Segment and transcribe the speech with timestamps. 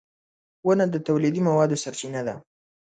[0.65, 2.35] •ونه د تولیدي موادو سرچینه ده.